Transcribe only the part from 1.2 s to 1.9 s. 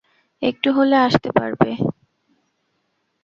পারবে?